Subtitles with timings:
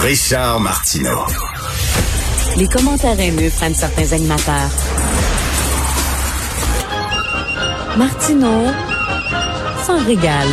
[0.00, 1.24] Richard Martineau.
[2.56, 4.70] Les commentaires haineux prennent certains animateurs.
[7.96, 8.66] Martineau
[9.84, 10.48] s'en régale.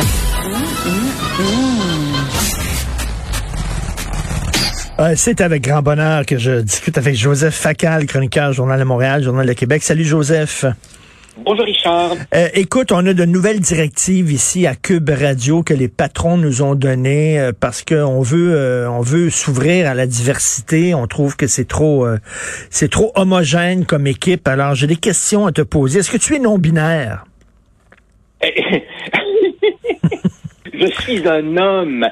[4.98, 9.22] Euh, c'est avec grand bonheur que je discute avec Joseph Facal, chroniqueur Journal de Montréal,
[9.22, 9.82] Journal de Québec.
[9.82, 10.64] Salut Joseph.
[11.36, 12.12] Bonjour Richard.
[12.32, 16.62] Euh, écoute, on a de nouvelles directives ici à Cube Radio que les patrons nous
[16.62, 20.94] ont données euh, parce qu'on veut euh, on veut s'ouvrir à la diversité.
[20.94, 22.06] On trouve que c'est trop
[22.70, 24.46] c'est trop homogène comme équipe.
[24.46, 25.98] Alors j'ai des questions à te poser.
[26.00, 27.24] Est-ce que tu es non binaire
[30.72, 32.06] Je suis un homme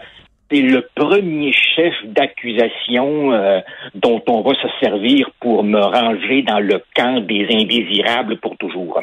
[0.52, 3.60] c'est le premier chef d'accusation euh,
[3.94, 9.00] dont on va se servir pour me ranger dans le camp des indésirables pour toujours.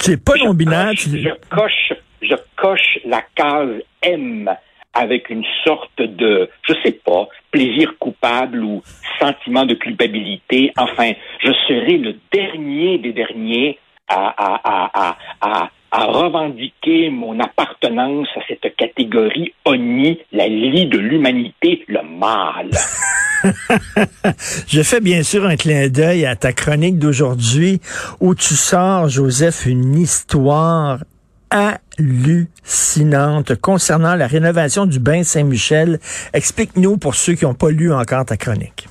[0.00, 0.92] tu n'es pas non-binaire.
[0.94, 1.92] Je coche,
[2.22, 4.48] je coche la case M
[4.94, 8.82] avec une sorte de, je sais pas, plaisir coupable ou
[9.20, 10.72] sentiment de culpabilité.
[10.76, 18.28] Enfin, je serai le dernier des derniers à, à, à, à, à revendiquer mon appartenance
[18.36, 22.70] à cette catégorie ONI, la lie de l'humanité, le mal.
[24.66, 27.80] Je fais bien sûr un clin d'œil à ta chronique d'aujourd'hui
[28.20, 30.98] où tu sors, Joseph, une histoire
[31.50, 35.98] hallucinante concernant la rénovation du bain Saint-Michel.
[36.32, 38.88] Explique-nous pour ceux qui n'ont pas lu encore ta chronique.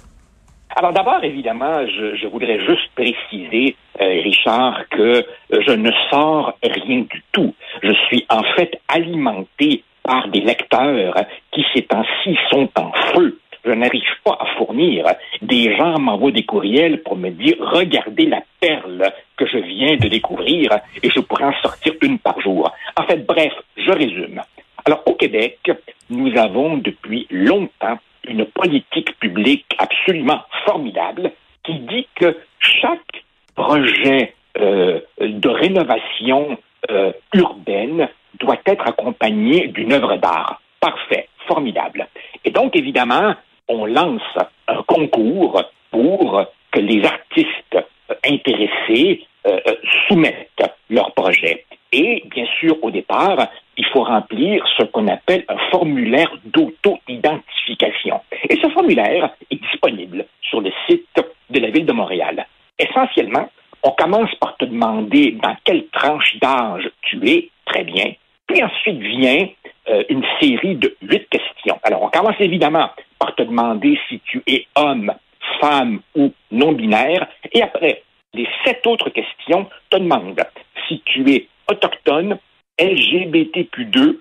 [0.79, 5.23] Alors d'abord, évidemment, je, je, voudrais juste préciser, euh, Richard, que euh,
[5.65, 7.55] je ne sors rien du tout.
[7.81, 11.15] Je suis en fait alimenté par des lecteurs
[11.51, 13.39] qui, ces temps-ci, sont en feu.
[13.65, 15.07] Je n'arrive pas à fournir.
[15.41, 20.07] Des gens m'envoient des courriels pour me dire regardez la perle que je viens de
[20.07, 22.71] découvrir et je pourrais en sortir une par jour.
[22.95, 24.43] En fait, bref, je résume.
[24.85, 25.71] Alors, au Québec,
[26.11, 31.31] nous avons depuis longtemps une politique publique absolument formidable
[31.63, 33.23] qui dit que chaque
[33.55, 36.57] projet euh, de rénovation
[36.89, 38.07] euh, urbaine
[38.39, 40.61] doit être accompagné d'une œuvre d'art.
[40.79, 42.07] Parfait, formidable.
[42.45, 43.35] Et donc, évidemment,
[43.67, 44.21] on lance
[44.67, 47.77] un concours pour que les artistes
[48.25, 49.59] intéressés euh,
[50.07, 51.65] soumettent leur projet.
[51.91, 58.21] Et bien sûr, au départ, il faut remplir ce qu'on appelle un formulaire d'auto-identification.
[58.49, 62.45] Et ce formulaire est disponible sur le site de la ville de Montréal.
[62.77, 63.49] Essentiellement,
[63.83, 68.13] on commence par te demander dans quelle tranche d'âge tu es, très bien,
[68.47, 69.47] puis ensuite vient
[69.89, 71.79] euh, une série de huit questions.
[71.83, 75.13] Alors, on commence évidemment par te demander si tu es homme,
[75.61, 80.45] femme ou non-binaire, et après, les sept autres questions te demandent
[80.87, 82.37] si tu es autochtone,
[82.79, 84.17] LGBTQ2,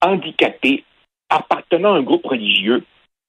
[0.00, 0.84] handicapé,
[1.28, 2.84] appartenant à un groupe religieux,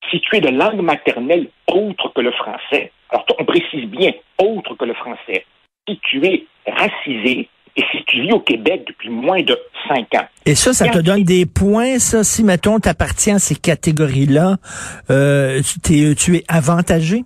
[0.10, 2.92] situé de langue maternelle autre que le français.
[3.10, 5.46] Alors, on précise bien autre que le français.
[5.88, 10.28] Si tu es racisé et si tu vis au Québec depuis moins de cinq ans.
[10.46, 14.58] Et ça, ça te donne des points, ça, si, mettons, tu appartiens à ces catégories-là,
[15.10, 17.24] euh, tu, tu es avantagé?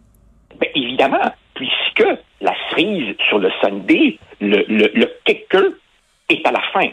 [0.59, 2.05] Bien, évidemment, puisque
[2.41, 5.63] la cerise sur le Sunday, le, le, le kicker
[6.29, 6.89] est à la fin.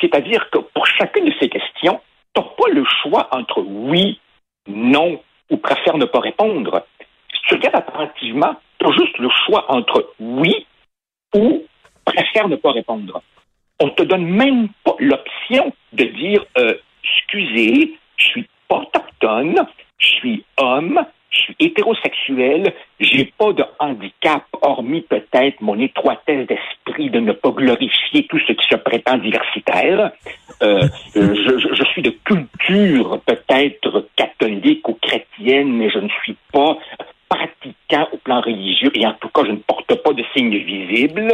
[0.00, 2.00] C'est-à-dire que pour chacune de ces questions,
[2.34, 4.20] tu n'as pas le choix entre oui,
[4.66, 5.20] non
[5.50, 6.84] ou préfère ne pas répondre.
[7.32, 10.66] Si tu regardes attentivement, tu as juste le choix entre oui
[11.34, 11.64] ou
[12.04, 13.22] préfère ne pas répondre.
[13.80, 16.74] On ne te donne même pas l'option de dire euh,
[17.04, 19.66] excusez, je suis autochtone,
[19.98, 21.04] je suis homme,
[21.72, 28.38] hétérosexuel, j'ai pas de handicap, hormis peut-être mon étroitesse d'esprit de ne pas glorifier tout
[28.46, 30.12] ce qui se prétend diversitaire.
[30.62, 36.76] Euh, je, je, suis de culture peut-être catholique ou chrétienne, mais je ne suis pas
[37.28, 41.32] pratiquant au plan religieux, et en tout cas, je ne porte pas de signes visibles.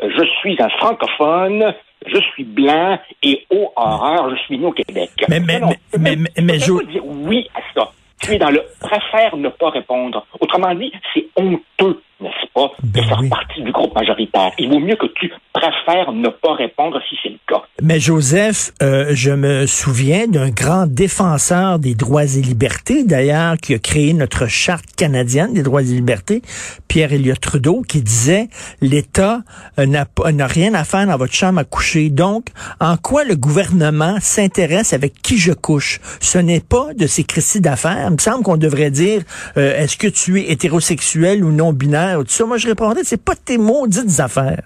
[0.00, 1.74] Je suis un francophone,
[2.06, 5.10] je suis blanc, et ô horreur, je suis né au Québec.
[5.28, 5.60] Mais, mais,
[5.98, 6.86] mais, mais, mais, je...
[6.86, 7.92] dire oui à ça.
[8.24, 10.26] Tu es dans le préfère ne pas répondre.
[10.40, 14.52] Autrement dit, c'est honteux n'est-ce pas, de ben faire partie du groupe majoritaire.
[14.58, 15.30] Il vaut mieux que tu
[15.70, 17.62] préfères ne pas répondre si c'est le cas.
[17.82, 23.74] Mais Joseph, euh, je me souviens d'un grand défenseur des droits et libertés, d'ailleurs, qui
[23.74, 26.42] a créé notre charte canadienne des droits et libertés,
[26.88, 28.48] Pierre Elliott Trudeau, qui disait
[28.80, 29.40] l'État
[29.78, 32.10] euh, n'a rien à faire dans votre chambre à coucher.
[32.10, 32.46] Donc,
[32.80, 36.00] en quoi le gouvernement s'intéresse avec qui je couche?
[36.20, 38.06] Ce n'est pas de ces crédits d'affaires.
[38.08, 39.22] Il me semble qu'on devrait dire
[39.56, 43.58] euh, est-ce que tu es hétérosexuel ou non binaire moi, je répondais, c'est pas tes
[43.58, 44.62] maudites affaires.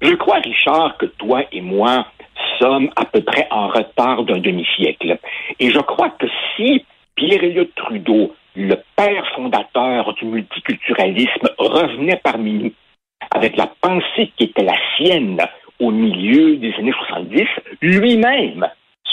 [0.00, 2.06] Je crois, Richard, que toi et moi
[2.58, 5.18] sommes à peu près en retard d'un demi-siècle.
[5.58, 6.84] Et je crois que si
[7.14, 12.72] Pierre-Éliott Trudeau, le père fondateur du multiculturalisme, revenait parmi nous
[13.34, 15.40] avec la pensée qui était la sienne
[15.80, 17.44] au milieu des années 70,
[17.82, 18.66] lui-même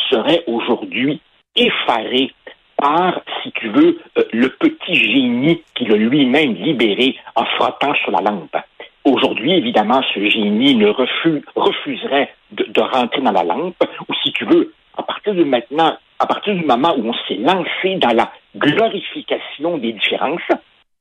[0.10, 1.22] serait aujourd'hui
[1.56, 2.32] effaré
[2.78, 8.12] par, si tu veux, euh, le petit génie qu'il a lui-même libéré en frottant sur
[8.12, 8.58] la lampe.
[9.06, 14.74] Aujourd'hui, évidemment, ce génie ne refuserait de, rentrer dans la lampe, ou si tu veux,
[14.98, 19.78] à partir de maintenant, à partir du moment où on s'est lancé dans la glorification
[19.78, 20.42] des différences,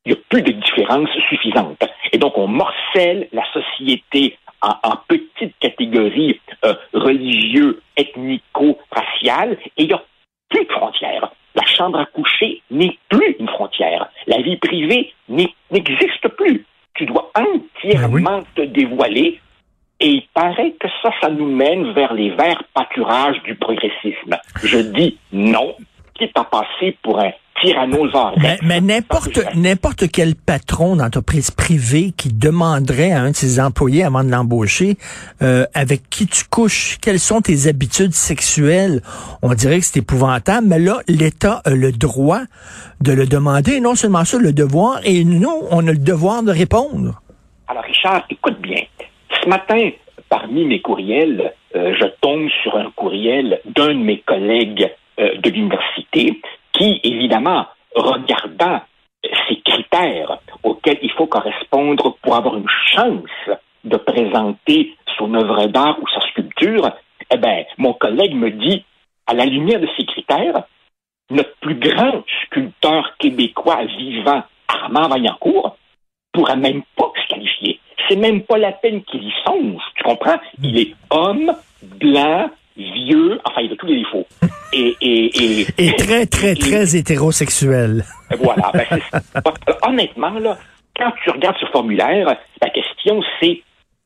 [0.04, 1.84] il n'y a plus de différences suffisantes.
[2.10, 9.94] Et donc, on morcelle la société en, petites catégories euh, religieux, ethnico-raciales, et il n'y
[9.94, 10.02] a
[10.48, 11.30] plus de frontières.
[11.54, 14.08] La chambre à coucher n'est plus une frontière.
[14.26, 16.64] La vie privée n'existe plus.
[16.94, 17.30] Tu dois
[17.84, 18.42] entièrement.
[20.00, 24.36] Et il paraît que ça, ça nous mène vers les verts pâturages du progressisme.
[24.64, 25.76] Je dis non,
[26.14, 27.30] quitte à passer pour un
[28.40, 34.02] mais, mais n'importe n'importe quel patron d'entreprise privée qui demanderait à un de ses employés
[34.02, 34.96] avant de l'embaucher
[35.42, 39.00] euh, avec qui tu couches, quelles sont tes habitudes sexuelles,
[39.42, 40.66] on dirait que c'est épouvantable.
[40.66, 42.40] Mais là, l'État a le droit
[43.00, 46.52] de le demander, non seulement ça, le devoir, et nous, on a le devoir de
[46.52, 47.21] répondre.
[47.72, 48.82] Alors Richard, écoute bien.
[49.42, 49.92] Ce matin,
[50.28, 55.48] parmi mes courriels, euh, je tombe sur un courriel d'un de mes collègues euh, de
[55.48, 56.38] l'université
[56.74, 57.64] qui, évidemment,
[57.94, 58.82] regardant
[59.48, 65.96] ces critères auxquels il faut correspondre pour avoir une chance de présenter son œuvre d'art
[65.98, 66.90] ou sa sculpture,
[67.32, 68.84] eh bien, mon collègue me dit,
[69.26, 70.64] à la lumière de ces critères,
[71.30, 75.78] notre plus grand sculpteur québécois vivant, Armand Vaillancourt,
[76.32, 77.80] pourra même pas se qualifier.
[78.08, 80.38] C'est même pas la peine qu'il y songe, tu comprends?
[80.62, 81.52] Il est homme,
[81.82, 84.26] blanc, vieux, enfin, il a tous les défauts.
[84.74, 88.04] Et, et, et, très, très, très hétérosexuel.
[88.38, 88.72] Voilà.
[88.72, 89.00] Ben,
[89.82, 90.56] honnêtement, là,
[90.96, 93.60] quand tu regardes ce formulaire, la question, c'est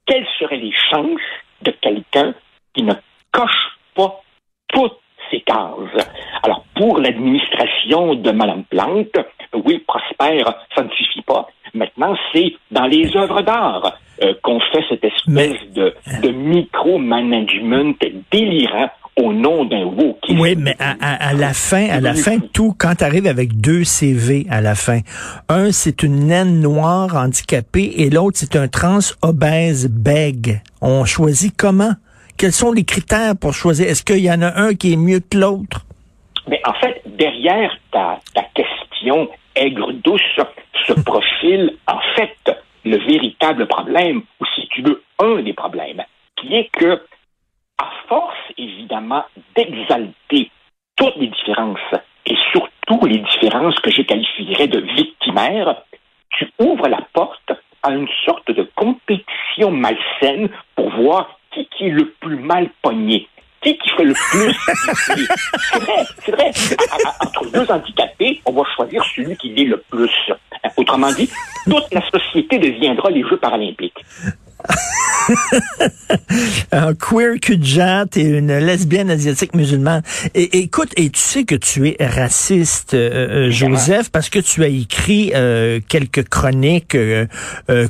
[0.07, 1.21] quelles seraient les chances
[1.63, 2.35] de quelqu'un
[2.75, 2.95] qui ne
[3.31, 4.21] coche pas
[4.67, 4.99] toutes
[5.31, 6.07] ces cases?
[6.43, 9.17] Alors, pour l'administration de Mme Plante,
[9.55, 11.47] oui, prospère, ça ne suffit pas.
[11.75, 17.97] Maintenant, c'est dans les œuvres d'art euh, qu'on fait cette espèce de, de micro-management
[18.33, 20.39] délirant au nom d'un wokisme.
[20.41, 23.59] Oui, mais à, à, la fin, à la fin de tout, quand tu arrives avec
[23.59, 25.01] deux CV à la fin,
[25.49, 30.61] un c'est une naine noire handicapée et l'autre c'est un trans obèse bègue.
[30.83, 31.93] On choisit comment?
[32.37, 33.89] Quels sont les critères pour choisir?
[33.89, 35.87] Est-ce qu'il y en a un qui est mieux que l'autre?
[36.49, 40.21] Mais en fait, derrière ta, ta question aigre douce
[40.87, 46.05] se profile en fait le véritable problème, ou si tu veux, un des problèmes,
[46.37, 47.03] qui est que,
[47.79, 49.25] à force évidemment
[49.57, 50.51] d'exalter
[50.97, 51.79] toutes les différences,
[52.27, 55.83] et surtout les différences que je qualifierais de victimaires,
[56.31, 61.91] tu ouvres la porte à une sorte de compétition malsaine pour voir qui, qui est
[61.91, 63.29] le plus mal pogné
[64.05, 64.55] le plus
[66.25, 67.13] C'est vrai, c'est vrai.
[67.21, 70.11] Entre deux handicapés, on va choisir celui qui est le plus.
[70.77, 71.31] Autrement dit,
[71.65, 74.05] toute la société deviendra les Jeux paralympiques.
[76.73, 80.03] un queer cul-de-jatte et une lesbienne asiatique musulmane.
[80.35, 84.63] Et, écoute, et tu sais que tu es raciste, euh, euh, Joseph, parce que tu
[84.63, 86.97] as écrit euh, quelques chroniques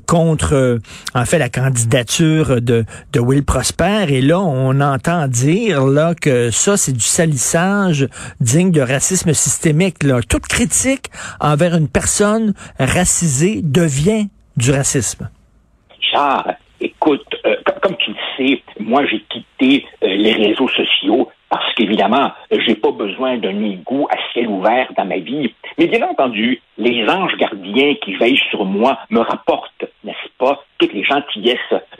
[0.06, 0.80] contre,
[1.14, 4.06] en fait, la candidature de, de Will Prosper.
[4.09, 8.09] Et là, on entend dire là que ça, c'est du salissage
[8.40, 10.02] digne de racisme systémique.
[10.02, 10.21] Là.
[10.26, 15.28] Toute critique envers une personne racisée devient du racisme.
[16.12, 21.73] Charles, écoute, euh, comme tu le passé, moi, j'ai quitté euh, les réseaux sociaux parce
[21.75, 25.54] qu'évidemment, j'ai pas besoin d'un égout à ciel ouvert dans ma vie.
[25.78, 30.92] Mais bien entendu, les anges gardiens qui veillent sur moi me rapportent, n'est-ce pas, toutes
[30.92, 31.59] les gentillesses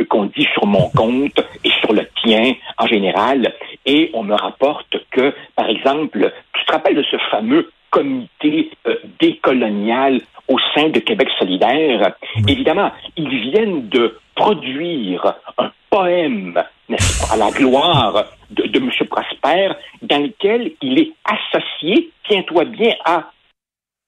[0.09, 3.55] qu'on dit sur mon compte et sur le tien en général.
[3.85, 8.97] Et on me rapporte que, par exemple, tu te rappelles de ce fameux comité euh,
[9.21, 12.15] décolonial au sein de Québec solidaire?
[12.49, 18.91] Évidemment, ils viennent de produire un poème, n'est-ce pas, à la gloire de, de M.
[19.11, 23.31] Prosper, dans lequel il est associé, tiens-toi bien, à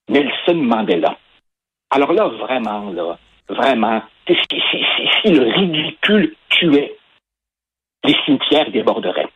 [0.09, 1.17] Nelson Mandela.
[1.91, 3.19] Alors là, vraiment, là,
[3.49, 6.95] vraiment, si, le ridicule tuait,
[8.05, 9.29] les cimetières déborderaient.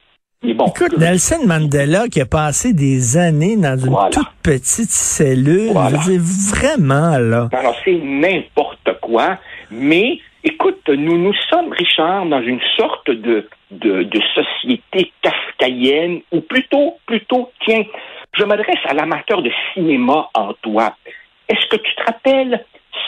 [0.44, 5.70] Écoute, Nelson Mandela qui a passé des années dans une toute petite cellule,
[6.04, 7.48] je vraiment là.
[7.52, 9.38] Alors c'est n'importe quoi,
[9.70, 16.40] mais écoute, nous nous sommes, Richard, dans une sorte de, de, de société kafkaïenne, ou
[16.40, 17.84] plutôt, plutôt, tiens,
[18.36, 20.94] je m'adresse à l'amateur de cinéma en toi.
[21.48, 22.64] Est-ce que tu te rappelles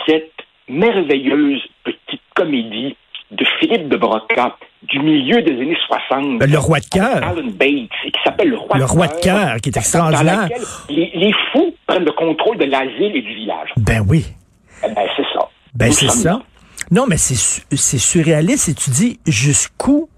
[0.06, 0.32] cette
[0.68, 2.96] merveilleuse petite comédie
[3.30, 6.38] de Philippe de Broca du milieu des années 60.
[6.38, 7.22] Ben, le roi de cœur.
[7.22, 10.48] Alan Bates, qui s'appelle le roi le roi de cœur, qui est extraordinaire.
[10.88, 13.70] Les, les, fous prennent le contrôle de l'asile et du village.
[13.78, 14.26] Ben oui.
[14.84, 15.48] Eh ben, c'est ça.
[15.74, 16.42] Ben c'est ça.
[16.90, 20.08] Non, mais c'est surréaliste et tu dis jusqu'où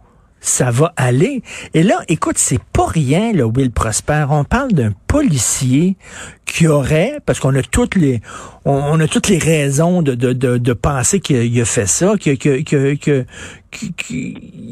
[0.46, 1.42] ça va aller?
[1.74, 4.26] Et là, écoute, c'est pas rien, le Will Prosper.
[4.30, 5.96] On parle d'un policier
[6.44, 8.20] qui aurait, parce qu'on a toutes les,
[8.64, 12.38] on, a toutes les raisons de, de, de, de penser qu'il a fait ça, qu'il
[12.38, 12.62] que,
[12.94, 13.24] que,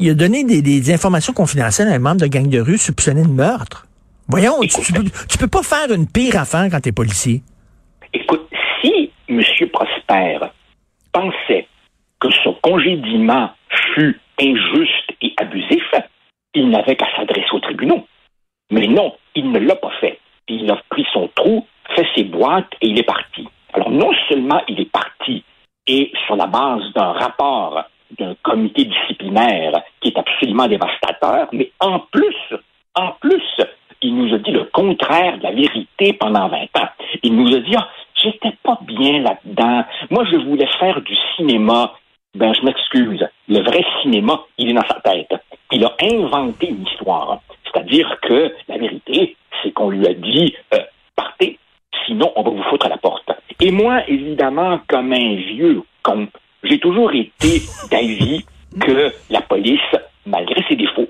[0.09, 3.29] a donné des, des, informations confidentielles à un membre de gang de rue soupçonné de
[3.29, 3.87] meurtre.
[4.29, 7.43] Voyons, tu, peux, tu peux pas faire une pire affaire quand t'es policier.
[8.13, 8.49] Écoute,
[8.81, 9.41] si M.
[9.73, 10.39] Prosper
[11.13, 11.67] pensait
[12.25, 13.51] que son congédiement
[13.95, 15.95] fut injuste et abusif,
[16.55, 18.07] il n'avait qu'à s'adresser aux tribunaux.
[18.71, 20.19] Mais non, il ne l'a pas fait.
[20.49, 23.47] Il a pris son trou, fait ses boîtes et il est parti.
[23.75, 25.45] Alors non seulement il est parti
[25.87, 27.85] et sur la base d'un rapport
[28.19, 32.37] d'un comité disciplinaire qui est absolument dévastateur, mais en plus,
[32.95, 33.43] en plus,
[34.03, 36.89] il nous a dit le contraire de la vérité pendant 20 ans.
[37.23, 37.89] Il nous a dit, ah,
[38.23, 39.85] j'étais pas bien là-dedans.
[40.11, 41.93] Moi, je voulais faire du cinéma
[42.35, 45.33] ben je m'excuse, le vrai cinéma, il est dans sa tête.
[45.71, 47.41] Il a inventé une histoire.
[47.65, 50.79] C'est-à-dire que la vérité, c'est qu'on lui a dit euh,
[51.17, 51.59] partez,
[52.07, 53.31] sinon on va vous foutre à la porte.
[53.61, 56.29] Et moi, évidemment, comme un vieux con,
[56.65, 58.45] j'ai toujours été d'avis
[58.81, 59.81] que la police,
[60.27, 61.09] malgré ses défauts,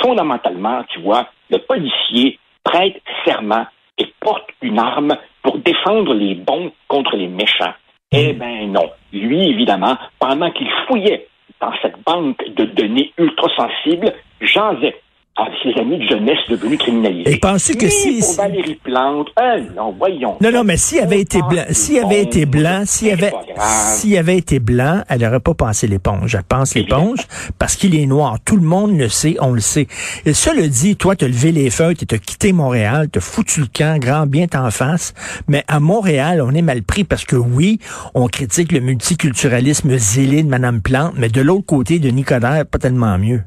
[0.00, 3.66] fondamentalement, tu vois, le policier prête serment
[3.98, 7.74] et porte une arme pour défendre les bons contre les méchants.
[8.18, 8.90] Eh bien non.
[9.12, 11.28] Lui, évidemment, pendant qu'il fouillait
[11.60, 15.00] dans cette banque de données ultra sensibles, jasait
[15.38, 17.30] à ses amis de jeunesse devenus criminalisés.
[17.30, 18.20] Et pensez que si...
[18.20, 20.36] Pour Valérie Plante, hein, non, voyons.
[20.40, 24.38] Non, non, mais s'il avait été blanc, s'il avait été blanc, s'il avait, s'il avait
[24.38, 26.34] été blanc, elle n'aurait pas pensé l'éponge.
[26.34, 27.26] Elle pense l'éponge
[27.58, 28.38] parce qu'il est noir.
[28.46, 29.88] Tout le monde le sait, on le sait.
[30.24, 33.66] Et ça le dit, toi, t'as levé les feuilles, t'as quitté Montréal, t'as foutu le
[33.66, 35.12] camp, grand bien t'en face.
[35.48, 37.78] Mais à Montréal, on est mal pris parce que oui,
[38.14, 42.78] on critique le multiculturalisme zélé de Madame Plante, mais de l'autre côté de Nicodère, pas
[42.78, 43.42] tellement mieux.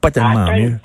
[0.00, 0.78] Pas tellement mieux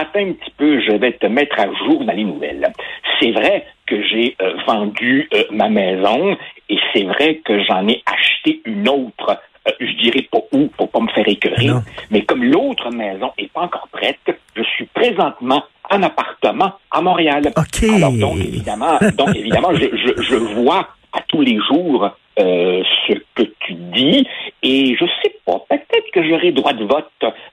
[0.00, 2.72] attends un petit peu, je vais te mettre à jour dans les nouvelles.
[3.20, 6.36] C'est vrai que j'ai euh, vendu euh, ma maison
[6.68, 9.38] et c'est vrai que j'en ai acheté une autre.
[9.68, 11.68] Euh, je dirais pas où pour pas me faire écœurer,
[12.10, 14.18] mais comme l'autre maison est pas encore prête,
[14.56, 17.52] je suis présentement en appartement à Montréal.
[17.94, 23.12] Alors donc évidemment, donc évidemment, je, je, je vois à tous les jours euh, ce
[23.34, 24.26] que tu dis
[24.62, 27.10] et je sais pas, peut-être que j'aurai droit de vote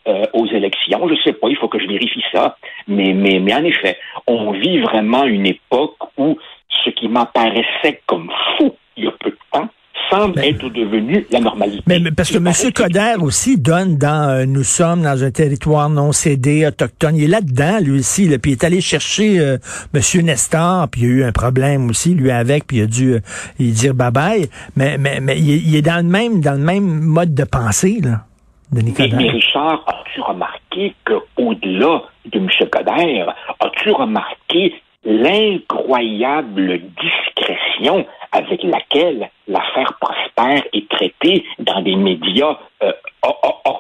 [0.08, 3.54] euh, aux élections, je sais pas, il faut que je vérifie ça, mais, mais, mais
[3.54, 3.98] en effet,
[4.28, 6.38] on vit vraiment une époque où
[6.86, 9.70] ce qui m'apparaissait comme fou il y a peu de temps
[10.10, 11.84] semble ben, être devenu la normalité.
[11.88, 12.72] Mais, parce que M.
[12.74, 17.16] Coder aussi donne dans euh, Nous sommes dans un territoire non cédé, autochtone.
[17.16, 18.28] Il est là-dedans, lui aussi.
[18.28, 19.58] Là, puis il est allé chercher euh,
[19.94, 20.26] M.
[20.26, 23.14] Nestor, puis il y a eu un problème aussi, lui, avec, puis il a dû
[23.14, 23.20] euh,
[23.60, 24.50] dire bye-bye.
[24.76, 28.26] Mais, mais, mais il, est dans le même dans le même mode de pensée, là,
[28.72, 29.16] de Nicolas.
[29.16, 32.50] Mais, Richard, as-tu remarqué qu'au-delà de M.
[32.72, 33.26] Coder,
[33.60, 34.74] as-tu remarqué
[35.06, 42.92] l'incroyable discrétion avec laquelle l'affaire Prosper est traitée dans des médias euh,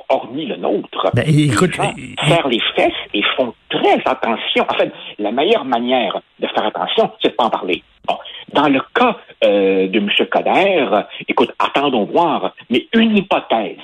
[0.09, 1.09] hormis le nôtre.
[1.13, 4.65] Ben, écoute, les faire les fesses et font très attention.
[4.67, 7.83] En fait, la meilleure manière de faire attention, c'est de pas en parler.
[8.07, 8.17] Bon.
[8.53, 10.09] Dans le cas euh, de M.
[10.29, 10.87] Coder,
[11.27, 13.77] écoute, attendons voir, mais une hypothèse,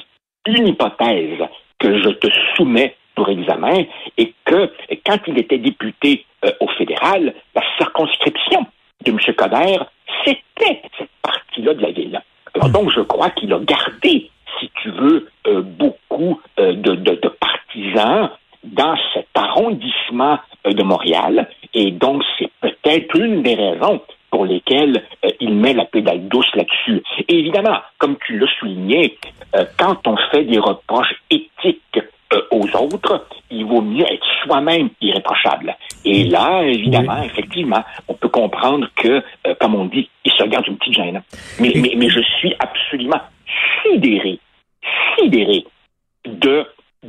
[0.48, 1.40] une hypothèse
[1.80, 3.86] que je te soumets pour examen
[4.18, 4.72] et que
[5.06, 8.66] quand il était député euh, au fédéral, la circonscription
[9.06, 9.20] de M.
[9.36, 9.78] Coder,
[10.26, 12.22] c'était cette partie-là de la ville.
[12.56, 18.30] Alors donc, je crois qu'il a gardé, si tu veux, euh, beaucoup euh, de, partisans
[18.64, 21.50] dans cet arrondissement euh, de Montréal.
[21.74, 25.04] Et donc, c'est peut-être une des raisons pour lesquelles
[25.40, 27.04] il met la pédale douce là-dessus.
[27.28, 29.18] Évidemment, comme tu l'as souligné,
[29.78, 32.02] quand on fait des reproches éthiques
[32.52, 35.75] aux autres, il vaut mieux être soi-même irréprochable.
[36.06, 37.26] Et là, évidemment, oui.
[37.26, 41.22] effectivement, on peut comprendre que, euh, comme on dit, il se garde une petite gêne.
[41.60, 43.22] Mais, mais, mais je suis absolument
[43.82, 44.40] sidéré,
[45.18, 45.66] sidéré
[46.26, 46.66] de,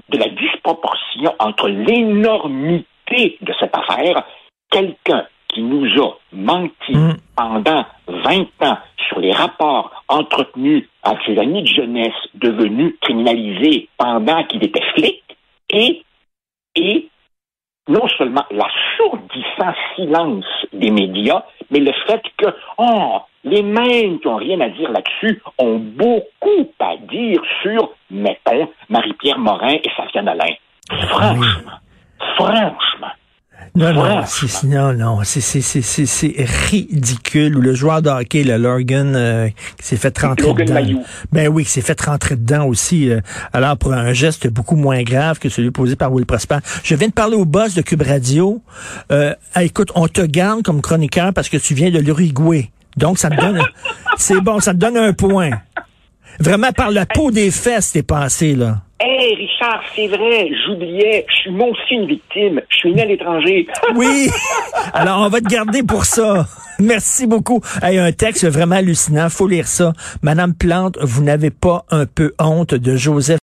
[0.09, 4.25] de la disproportion entre l'énormité de cette affaire.
[4.71, 7.17] Quelqu'un qui nous a menti mmh.
[7.37, 14.43] pendant 20 ans sur les rapports entretenus avec ses amis de jeunesse devenus criminalisés pendant
[14.45, 15.23] qu'il était flic
[15.71, 16.03] et,
[16.75, 17.09] et
[17.89, 22.47] non seulement l'assourdissant silence des médias, mais le fait que
[22.79, 28.69] oh, les mêmes qui n'ont rien à dire là-dessus ont beaucoup à dire sur, mettons,
[28.89, 30.55] Marie-Pierre Morin et Safia Nolin.
[31.09, 31.79] Franchement,
[32.37, 33.13] franchement.
[33.77, 36.35] Non, non, c'est, non, non, c'est, c'est, c'est, c'est,
[36.71, 37.53] ridicule.
[37.53, 40.81] Le joueur de hockey, le Logan, euh, qui s'est fait rentrer Logan dedans.
[40.81, 41.05] Mayou.
[41.31, 43.11] Ben oui, qui s'est fait rentrer dedans aussi.
[43.11, 43.21] Euh,
[43.53, 46.57] alors, pour un geste beaucoup moins grave que celui posé par Will Prosper.
[46.85, 48.63] Je viens de parler au boss de Cube Radio.
[49.13, 52.71] Euh, écoute, on te garde comme chroniqueur parce que tu viens de l'Uruguay.
[52.97, 53.61] Donc, ça te donne,
[54.17, 55.51] c'est bon, ça te donne un point.
[56.41, 58.86] Vraiment, par la peau des fesses, t'es passé, là.
[58.99, 62.63] Hey, Richard, c'est vrai, j'oubliais, je suis moi aussi une victime.
[62.71, 63.67] Je suis né à l'étranger.
[63.95, 64.31] oui.
[64.95, 66.47] Alors, on va te garder pour ça.
[66.79, 67.61] Merci beaucoup.
[67.83, 69.29] Hey, un texte vraiment hallucinant.
[69.29, 69.93] Faut lire ça.
[70.23, 73.35] Madame Plante, vous n'avez pas un peu honte de Joseph